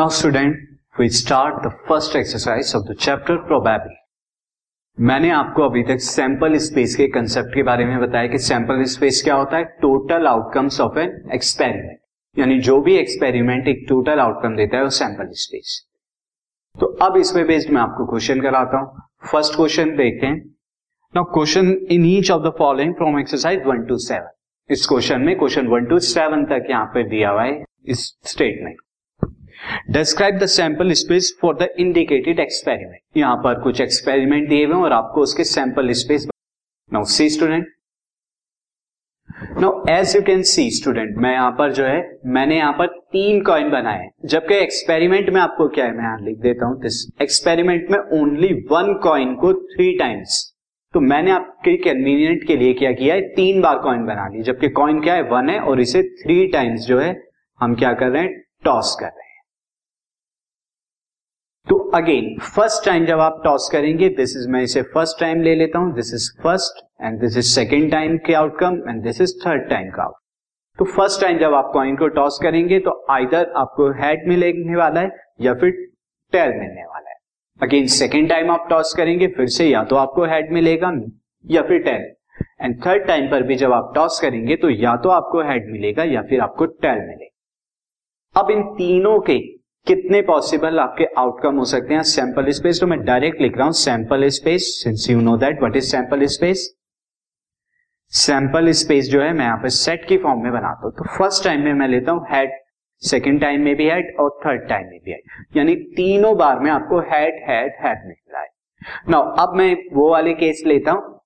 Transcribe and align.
Now 0.00 0.08
student, 0.08 0.56
we 0.98 1.08
start 1.10 1.62
the 1.62 1.70
first 1.86 2.14
exercise 2.16 2.74
of 2.74 2.84
the 2.86 2.94
chapter 2.94 3.34
probability. 3.48 3.96
मैंने 4.98 5.30
आपको 5.30 5.62
अभी 5.62 5.82
तक 5.82 6.00
सैंपल 6.00 6.56
स्पेस 6.58 6.94
के 6.96 7.08
कंसेप्ट 7.08 7.54
के 7.54 7.62
बारे 7.62 7.84
में 7.84 8.00
बताया 8.00 8.26
कि 8.26 8.38
सैंपल 8.38 8.84
स्पेस 8.84 9.20
क्या 9.22 9.34
होता 9.34 9.56
है? 9.56 9.64
Total 9.82 10.26
outcomes 10.26 10.80
of 10.80 10.98
an 10.98 11.30
experiment 11.34 11.98
यानी 12.36 12.58
जो 12.68 12.80
भी 12.80 12.96
एक्सपेरिमेंट 12.96 13.68
एक 13.68 13.84
टोटल 13.88 14.20
आउटकम 14.20 14.56
देता 14.56 14.76
है 14.76 14.82
वो 14.82 14.90
सैंपल 15.00 15.30
स्पेस 15.44 15.78
तो 16.74 16.86
अब 17.06 17.16
इसमें 17.16 17.46
बेस्ड 17.46 17.70
मैं 17.70 17.80
आपको 17.80 18.06
क्वेश्चन 18.10 18.40
कराता 18.40 18.78
हूँ। 18.78 19.02
फ़र्स्ट 19.30 19.56
क्वेश्चन 19.56 19.96
देखते 19.96 20.26
हैं 20.26 20.36
now 21.14 21.32
question 21.32 21.72
in 21.90 22.06
each 22.16 22.30
of 22.30 22.42
the 22.42 22.54
following 22.58 22.94
from 22.94 23.18
exercise 23.20 23.66
one 23.66 23.86
two 23.86 23.98
seven 24.10 24.74
इस 24.74 24.86
क्वेश्चन 24.86 25.20
में 25.20 25.38
क्वेश्चन 25.38 25.66
वन 25.76 25.86
टू 25.90 25.98
सेवन 26.14 26.44
तक 26.54 26.70
यहाँ 26.70 26.86
पर 26.94 27.08
दिया 27.08 27.30
हुआ 27.30 27.44
है 27.44 27.64
इस 27.86 28.12
statement 28.26 28.78
describe 29.90 30.38
the 30.38 30.46
sample 30.46 30.92
space 30.92 31.36
for 31.40 31.56
the 31.56 31.68
indicated 31.78 32.40
experiment 32.40 33.00
यहाँ 33.16 33.36
पर 33.36 33.60
कुछ 33.62 33.80
एक्सपेरिमेंट 33.80 34.48
दिए 34.48 34.64
हुए 34.64 34.82
और 34.82 34.92
आपको 34.92 35.22
उसके 35.22 35.44
sample 35.44 35.92
space 35.94 36.26
now 36.92 37.04
see 37.06 37.28
student 37.30 37.66
now 39.58 39.84
as 39.90 40.14
you 40.16 40.22
can 40.22 40.42
see 40.42 40.70
student 40.70 41.16
मैं 41.16 41.32
यहाँ 41.32 41.50
पर 41.58 41.72
जो 41.72 41.84
है, 41.84 42.20
मैंने 42.26 42.56
यहाँ 42.56 42.72
पर 42.72 42.86
तीन 42.86 43.40
कॉइन 43.44 43.70
बनाए 43.70 44.08
जबकि 44.24 44.54
एक्सपेरिमेंट 44.54 45.30
में 45.30 45.40
आपको 45.40 45.68
क्या 45.68 45.84
है? 45.84 45.92
मैं 45.92 46.04
यहाँ 46.04 46.20
लिख 46.20 46.38
देता 46.38 46.66
हूँ 46.66 46.80
दिस 46.82 47.04
एक्सपेरिमेंट 47.22 47.90
में 47.90 47.98
ओनली 48.20 48.52
वन 48.72 48.92
कॉइन 49.02 49.34
को 49.34 49.52
थ्री 49.54 49.92
टाइम्स 49.98 50.46
तो 50.94 51.00
मैंने 51.00 51.30
आपके 51.30 51.76
कन्वीनियंट 51.76 52.46
के 52.46 52.56
लिए 52.56 52.72
क्या 52.74 52.92
किया 52.92 53.14
है? 53.14 53.20
तीन 53.34 53.60
बार 53.60 53.78
कॉइन 53.78 54.04
बना 54.06 54.28
ली। 54.28 54.42
जबकि 54.42 54.68
कॉइन 54.68 55.00
क्या 55.00 55.14
है? 55.14 55.22
वन 55.22 55.50
है 55.50 55.58
और 55.60 55.80
इसे 55.80 56.02
थ्री 56.22 56.46
टाइम्स 56.46 56.86
जो 56.86 56.98
है, 56.98 57.14
हम 57.60 57.74
क्या 57.74 57.92
कर 57.92 58.08
रहे 58.08 58.22
हैं? 58.22 58.40
टॉस 58.64 58.96
कर 59.00 59.06
रहे 59.06 59.22
हैं। 59.22 59.29
तो 61.68 61.76
अगेन 61.94 62.38
फ़र्स्ट 62.44 62.84
टाइम 62.86 63.04
जब 63.06 63.20
आप 63.20 63.40
टॉस 63.44 63.68
करेंगे 63.72 64.08
दिस 64.08 64.36
इज़ 64.36 64.48
मैं 64.48 64.62
इसे 64.62 64.82
फ़र्स्ट 64.94 65.20
टाइम 65.20 65.42
ले 65.42 65.54
लेता 65.54 65.78
हूँ 65.78 65.92
this 65.94 66.12
is 66.14 66.30
first 66.42 66.80
and 67.02 67.20
this 67.20 67.36
is 67.36 67.46
second 67.46 67.90
time 67.90 68.16
के 68.26 68.34
outcome 68.34 68.78
and 68.88 69.02
this 69.02 69.20
is 69.20 69.34
third 69.40 69.68
time 69.70 69.90
का 69.90 70.02
आउटकम 70.02 70.18
तो 70.78 70.84
फ़र्स्ट 70.92 71.20
टाइम 71.20 71.38
जब 71.38 71.54
आप 71.54 71.70
कॉइन 71.72 71.96
को 71.96 72.08
टॉस 72.08 72.38
करेंगे 72.42 72.78
तो 72.80 72.94
आइदर 73.10 73.52
आपको 73.56 73.90
हेड 74.00 74.26
मिलने 74.28 74.76
वाला 74.76 75.00
है 75.00 75.10
या 75.40 75.54
फिर 75.54 75.70
टेल 76.32 76.50
मिलने 76.50 76.84
वाला 76.84 77.10
है। 77.10 77.16
अगेन 77.60 77.86
सेकेंड 77.88 78.28
टाइम 78.28 78.50
आप 78.50 78.66
टॉस 78.70 78.94
करेंगे, 78.96 79.26
फिर 79.28 79.46
से 79.48 79.66
या 79.66 79.84
तो 79.84 79.96
आपको 79.96 80.24
हेड 80.24 80.52
मिलेगा 80.52 80.92
या 81.44 81.62
फिर 81.62 81.82
टेल 81.82 82.10
एंड 82.60 82.80
थर्ड 82.86 83.06
टाइम 83.06 83.30
पर 83.30 83.42
भी 83.42 83.56
जब 83.56 83.72
आप 83.72 83.92
टॉस 83.94 84.18
करेंगे 84.22 84.56
तो 84.56 84.70
या 84.70 84.96
तो 84.96 85.08
आपको 85.10 85.42
हेड 85.50 85.70
मिलेगा 85.72 86.04
या 86.06 86.22
फिर 86.22 86.40
आपको 86.40 86.66
टेल 86.66 87.00
मिलेगा। 87.00 88.40
अब 88.40 88.50
इन 88.50 88.62
तीनों 88.74 89.18
के 89.20 89.38
कितने 89.86 90.20
पॉसिबल 90.22 90.78
आपके 90.78 91.04
आउटकम 91.18 91.56
हो 91.56 91.64
सकते 91.64 91.94
हैं? 91.94 92.02
सैंपल 92.04 92.50
स्पेस 92.52 92.80
तो 92.80 92.86
मैं 92.86 92.98
डायरेक्ट 93.04 93.40
लिख 93.40 93.56
रहा 93.56 93.64
हूँ 93.64 93.72
sample 93.74 94.28
space 94.30 94.66
since 94.82 95.06
you 95.10 95.20
know 95.20 95.36
that 95.36 95.58
what 95.60 95.76
is 95.76 95.90
sample 95.90 96.24
space 96.26 96.68
sample 98.12 98.70
space 98.72 99.08
जो 99.08 99.20
है, 99.22 99.32
मैं 99.32 99.44
यहाँ 99.44 99.58
पर 99.58 99.68
सेट 99.68 100.06
की 100.08 100.16
फॉर्म 100.18 100.42
में 100.42 100.52
बनाता 100.52 100.86
हूँ। 100.86 100.92
तो 100.92 101.04
फ़र्स्ट 101.08 101.44
टाइम 101.44 101.60
में 101.64 101.72
मैं 101.74 101.88
लेता 101.88 102.12
हूँ 102.12 102.26
हेड 102.30 102.52
सेकेंड 103.02 103.40
टाइम 103.40 103.62
में 103.64 103.74
भी 103.76 103.88
हेड 103.90 104.14
और 104.20 104.38
थर्ड 104.46 104.68
टाइम 104.68 104.86
में 104.86 104.98
भी 105.04 105.10
हेड 105.10 105.56
यानी 105.56 105.74
तीनों 105.96 106.36
बार 106.36 106.58
में 106.60 106.70
आपको 106.70 107.00
हेड 107.10 107.44
हेड 107.48 107.72
हेड 107.84 108.06
मिल 108.06 108.16
रहा 108.32 108.42
है। 108.42 108.48
नाउ 109.08 109.34
अब 109.38 109.56
मैं 109.56 109.74
वो 109.92 110.10
वाले 110.10 110.34
केस 110.34 110.62
लेता 110.66 110.92
हूँ 110.92 111.19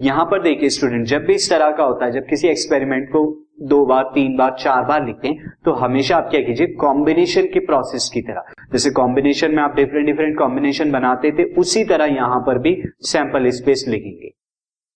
यहाँ 0.00 0.24
पर 0.24 0.42
देखिए 0.42 0.68
स्टूडेंट 0.70 1.06
जब 1.06 1.24
भी 1.24 1.34
इस 1.34 1.48
तरह 1.50 1.70
का 1.70 1.84
होता 1.84 2.04
है, 2.04 2.12
जब 2.12 2.26
किसी 2.26 2.48
एक्सपेरिमेंट 2.48 3.08
को 3.08 3.24
दो 3.62 3.84
बार, 3.86 4.02
तीन 4.04 4.36
बार, 4.36 4.54
चार 4.60 4.84
बार 4.84 5.04
लिखते 5.06 5.28
हैं 5.28 5.52
तो 5.64 5.72
हमेशा 5.74 6.16
आप 6.16 6.28
क्या 6.30 6.40
कीजिए 6.40 6.66
कॉम्बिनेशन 6.76 7.46
की 7.46 7.60
प्रोसेस 7.60 8.08
की 8.14 8.20
तरह। 8.22 8.52
जैसे 8.72 8.90
कॉम्बिनेशन 8.92 9.54
में 9.54 9.62
आप 9.62 9.74
डिफरेंट 9.76 10.06
डिफरेंट 10.06 10.38
कॉम्बिनेशन 10.38 10.90
बनाते 10.92 11.32
थे, 11.32 11.44
उसी 11.54 11.84
तरह 11.84 12.04
यहाँ 12.06 12.40
पर 12.40 12.58
भी 12.58 12.76
सैंपल 13.02 13.50
स्पेस 13.52 13.84
लिखेंगे। 13.88 14.30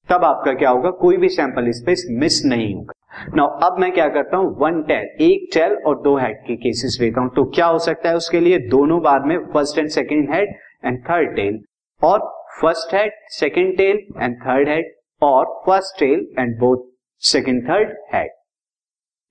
तब 0.08 0.24
आपका 0.24 0.52
क्या 0.52 0.70
होगा, 0.70 0.90
कोई 0.92 1.16
भी 1.16 1.28
सैंपल 1.30 1.70
स्पेस 1.72 2.06
मिस 2.12 2.44
नहीं 2.44 2.74
होगा। 2.74 2.92
नाउ 3.36 3.48
अब 3.62 3.78
मैं 3.80 3.90
क्या 3.92 4.08
करता 4.08 4.36
हूँ 4.36 4.56
वन 4.60 4.80
टेल 4.82 5.24
एक 5.24 5.48
टेल 5.54 5.76
और 5.86 6.00
दो 6.02 6.16
हेड 6.18 6.36
के 6.46 6.56
केसेस 6.58 6.98
लेता 7.00 7.20
हूँ। 7.20 7.30
तो 7.36 7.44
क्या 7.50 7.66
हो 7.66 7.78
सकता 7.80 8.08
है 8.08 8.16
उसके 8.16 8.40
लिए, 8.40 8.58
दोनों 8.60 9.00
बार 9.02 9.20
में 9.22 9.36
first 9.52 9.78
and 9.78 9.88
second 9.90 10.32
head 10.32 10.54
and 10.84 10.98
third 11.04 11.36
tail 11.36 11.60
और 12.02 12.32
first 12.60 12.94
head 12.94 13.12
second 13.32 13.76
tail 13.76 13.96
and 14.22 14.36
third 14.42 14.68
head 14.68 14.92
और 15.22 15.44
first 15.66 15.98
tail 15.98 16.26
and 16.38 16.58
both 16.58 16.86
second 17.22 17.62
third 17.68 17.96
head 18.14 18.30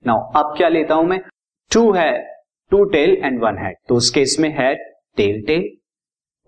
now 0.05 0.31
अब 0.35 0.53
क्या 0.57 0.69
लेता 0.69 0.95
हूँ 0.95 1.05
मैं? 1.07 1.19
टू 1.71 1.91
है 1.93 2.11
two 2.71 2.83
tail 2.91 3.17
and 3.23 3.39
one 3.43 3.57
head 3.57 3.75
तो 3.87 3.95
उस 3.95 4.09
केस 4.09 4.35
में 4.39 4.49
head 4.59 4.79
tail 5.17 5.41
tail 5.47 5.69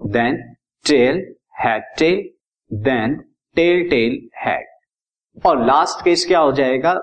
then 0.01 0.37
tail 0.85 1.23
head 1.65 1.83
tail 1.97 2.23
then 2.71 3.15
tail 3.55 3.89
tail 3.89 4.19
head 4.45 5.45
और 5.45 5.65
लास्ट 5.65 6.03
केस 6.05 6.25
क्या 6.27 6.39
हो 6.39 6.51
जाएगा? 6.51 6.93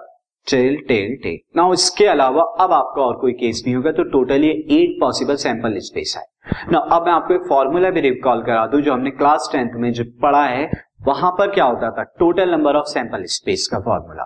टेल 0.46 0.76
टेल 0.88 1.14
टेल। 1.22 1.38
नाउ 1.56 1.72
इसके 1.72 2.06
अलावा 2.06 2.42
अब 2.60 2.72
आपका 2.72 3.02
और 3.02 3.16
कोई 3.20 3.32
केस 3.34 3.62
नहीं 3.66 3.74
होगा 3.76 3.92
तो 3.92 4.02
totally 4.12 4.48
eight 4.76 4.96
possible 5.00 5.36
sample 5.38 5.78
space 5.80 6.14
है। 6.18 6.24
ना 6.72 6.78
अब 6.92 7.06
मैं 7.06 7.12
आपको 7.12 7.34
एक 7.34 7.48
फॉर्मूला 7.48 7.90
भी 7.90 8.00
रिकॉल 8.00 8.42
करा 8.42 8.66
दूँ, 8.66 8.80
जो 8.80 8.92
हमने 8.92 9.10
क्लास 9.12 9.48
टेंथ 9.52 9.74
में 9.76 9.92
जो 9.92 10.04
पढ़ा 10.22 10.44
है, 10.44 10.70
वहाँ 11.06 11.30
पर 11.38 11.50
क्या 11.50 11.64
होता 11.64 11.90
था? 11.90 12.02
Total 12.18 12.50
number 12.50 12.76
of 12.76 12.86
sample 12.88 13.24
space 13.30 13.68
का 13.72 13.78
formula 13.80 14.24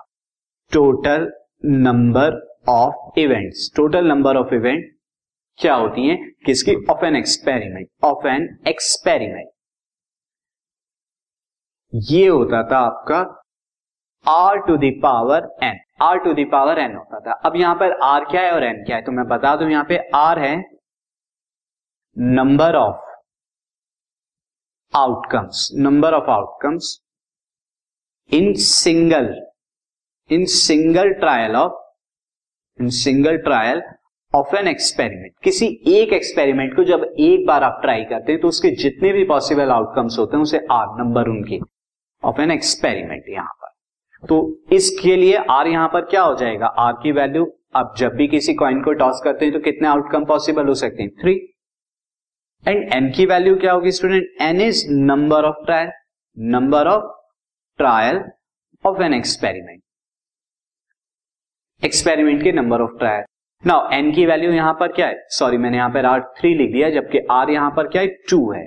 total 0.73 1.31
number 1.65 2.41
of 2.69 3.19
events 3.21 3.71
total 3.77 4.07
number 4.07 4.37
of 4.37 4.55
event 4.55 4.85
क्या 5.59 5.75
होती 5.75 6.09
है? 6.09 6.17
किसकी? 6.47 6.75
Of 6.91 7.05
an 7.05 7.17
experiment 7.17 7.89
of 8.05 8.27
an 8.29 8.49
experiment 8.69 9.49
ये 11.93 12.27
होता 12.27 12.63
था 12.71 12.79
आपका 12.87 13.23
r 14.27 14.59
to 14.59 14.77
the power 14.77 15.49
n 15.65 15.79
r 16.03 16.19
to 16.19 16.33
the power 16.35 16.79
n 16.79 16.95
होता 16.97 17.21
था। 17.21 17.33
अब 17.45 17.57
यहाँ 17.57 17.75
पर 17.75 17.93
आर 18.05 18.25
क्या 18.31 18.43
है 18.43 18.53
और 18.53 18.65
एन 18.65 18.83
क्या 18.85 18.97
है? 18.97 19.03
तो 19.03 19.13
मैं 19.13 19.27
बता 19.29 19.55
दू, 19.57 19.69
यहाँ 19.69 19.85
पे 19.85 19.99
आर 20.17 20.39
है 20.39 20.57
number 22.17 22.77
of 22.77 23.05
outcomes 24.93 25.69
number 25.79 26.15
of 26.15 26.31
outcomes 26.31 26.99
in 28.31 28.53
single 28.57 29.35
in 30.31 30.45
single 30.51 31.13
trial 31.15 31.57
of 31.57 31.73
in 32.79 32.89
single 32.95 33.37
trial 33.39 33.83
of 34.35 34.55
an 34.57 34.69
experiment 34.69 35.33
किसी 35.43 35.67
एक 35.89 36.13
एक्सपेरिमेंट 36.13 36.75
को 36.77 36.85
जब 36.85 37.05
एक 37.21 37.47
बार 37.47 37.63
आप 37.63 37.79
ट्राई 37.83 38.05
करते 38.05 38.33
हैं 38.33 38.41
तो 38.41 38.49
उसके 38.49 38.71
जितने 38.77 39.13
भी 39.13 39.25
पॉसिबल 39.25 39.71
आउटकम्स 39.71 40.19
होते 40.19 40.37
हैं, 40.37 40.43
उसे 40.43 40.59
आर 40.73 40.87
नंबर 40.99 41.29
उनके। 41.29 41.59
ऑफ़ 42.23 42.41
एन 42.41 42.51
एक्सपेरिमेंट 42.51 43.29
यहाँ 43.29 43.53
पर। 43.53 43.66
तो 44.29 44.37
इसके 44.73 45.17
लिए 45.17 45.37
आर 45.51 45.67
यहाँ 45.69 45.89
पर 45.89 46.05
क्या 46.05 46.23
हो 46.23 46.35
जाएगा? 46.37 46.67
आर 46.67 46.93
की 47.03 47.13
वैल्यू 47.13 47.47
आप 47.77 47.95
जब 47.99 48.15
भी 48.17 48.27
किसी 48.29 48.55
कॉइन 48.55 48.83
को 48.83 48.93
टॉस 48.95 49.21
करते 49.25 49.45
हैं 49.45 49.55
तो 49.55 49.61
कितने 49.61 49.89
आउटकम 49.89 50.25
पॉसिबल 50.25 50.67
हो 50.67 50.75
सकते 50.75 51.03
हैं? 51.03 51.11
थ्री 51.21 51.35
एंड 52.65 52.93
एन 52.95 53.11
की 53.13 53.27
वैल्यू 53.27 53.57
क्या 53.57 53.73
होगी 53.73 53.91
student 53.93 54.43
n 54.43 54.61
is 54.61 54.85
number 54.91 55.45
of 55.45 55.65
trial 55.67 55.91
number 56.37 56.89
of 56.89 57.05
trial 57.79 58.21
of 58.85 59.03
an 59.03 59.15
experiment 59.15 59.83
experiment 61.83 62.43
के 62.43 62.53
number 62.53 62.81
of 62.81 62.99
trial 62.99 63.25
now 63.65 63.91
n 63.93 64.11
की 64.15 64.27
वैल्यू 64.27 64.53
यहाँ 64.53 64.73
पर 64.81 64.93
क्या 64.93 65.07
है? 65.07 65.19
सॉरी 65.29 65.59
मैंने 65.59 65.77
यहाँ 65.77 65.91
पर 65.91 66.07
आर 66.07 66.21
थ्री 66.39 66.55
लिख 66.55 66.73
दिया, 66.73 66.91
जबकि 66.91 67.19
आर 67.31 67.51
यहाँ 67.51 67.71
पर 67.77 67.89
क्या 67.89 68.03
है? 68.03 68.09
टू 68.31 68.53
है. 68.53 68.67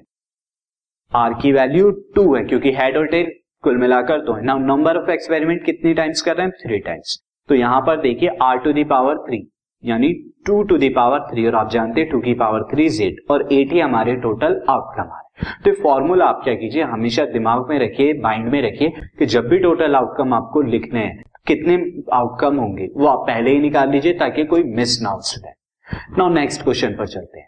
आर 1.11 1.33
की 1.33 1.51
वैल्यू 1.51 1.91
टू 2.15 2.35
है, 2.35 2.43
क्योंकि 2.45 2.71
हेड 2.71 2.97
और 2.97 3.07
टेल 3.07 3.31
कुल 3.63 3.77
मिलाकर 3.77 4.19
तो 4.25 4.33
है 4.33 4.43
नाउ 4.43 4.59
नंबर 4.59 4.97
ऑफ़ 4.97 5.09
एक्सपेरिमेंट 5.11 5.63
कितनी 5.65 5.93
टाइम्स 5.93 6.21
कर 6.21 6.35
रहे 6.35 6.45
हैं? 6.45 6.51
थ्री 6.59 6.77
टाइम्स 6.79 7.17
तो 7.49 7.55
यहाँ 7.55 7.79
पर 7.81 8.01
देखिए 8.01 8.29
r 8.41 8.57
to 8.57 8.73
the 8.73 8.83
power 8.83 9.17
three 9.17 9.47
यानी 9.83 10.13
two 10.47 10.61
to 10.63 10.77
the 10.77 10.89
power 10.89 11.19
three 11.31 11.45
और 11.47 11.55
आप 11.55 11.69
जानते 11.69 12.01
हैं 12.01 12.09
टू 12.09 12.19
की 12.19 12.33
पावर 12.33 12.63
थ्री 12.71 12.87
जेड 12.89 13.19
और 13.31 13.47
एट 13.53 13.71
ही 13.73 13.79
हमारे 13.79 14.15
टोटल 14.17 14.61
आउटकम 14.69 15.11
आ 15.11 15.19
रहे 15.19 15.27
तो 15.65 15.71
फॉर्मूला 15.81 16.25
आप 16.25 16.41
क्या 16.43 16.53
कीजिए, 16.55 16.83
हमेशा 16.83 17.25
दिमाग 17.25 17.69
में 17.69 17.77
रखिए 17.79 18.13
माइंड 18.21 18.47
में 18.49 18.61
रखिए, 18.61 18.89
कि 19.19 19.25
जब 19.25 19.47
भी 19.47 19.59
टोटल 19.59 19.95
आउटकम 19.95 20.33
आपको 20.33 20.61
लिखने 20.61 20.99
हैं, 20.99 21.21
कितने 21.47 21.75
आउटकम 22.13 22.57
होंगे, 22.57 22.87
वो 22.97 23.07
आप 23.07 23.25
पहले 23.27 23.51
ही 23.51 23.59
निकाल 23.59 23.91
लीजिए, 23.91 24.13
ताकि 24.13 24.43
कोई 24.45 24.63
मिस 24.73 25.01
ना 25.01 25.09
हो 25.09 25.21
स्टूडेंट 25.21 26.17
नाउ 26.19 26.33
नेक्स्ट 26.33 26.63
क्वेश्चन 26.63 26.95
पर 26.97 27.07
चलते 27.07 27.39
हैं। 27.39 27.47